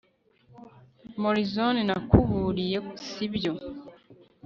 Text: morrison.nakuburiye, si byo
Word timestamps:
morrison.nakuburiye, 1.21 2.77
si 3.09 3.25
byo 3.33 3.53